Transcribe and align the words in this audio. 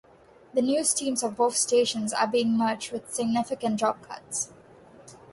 The 0.55 0.63
news 0.63 0.95
teams 0.95 1.21
of 1.21 1.35
both 1.35 1.55
stations 1.55 2.11
are 2.11 2.25
being 2.25 2.57
merged 2.57 2.91
with 2.91 3.13
significant 3.13 3.79
job 3.79 4.01
cuts. 4.01 4.51